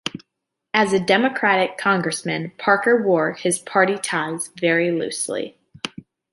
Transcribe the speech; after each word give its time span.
As 0.73 0.93
a 0.93 0.99
Democratic 0.99 1.77
congressman, 1.77 2.53
Parker 2.57 3.03
wore 3.03 3.33
his 3.33 3.59
party 3.59 3.97
ties 3.99 4.49
very 4.59 4.89
loosely. 4.89 5.59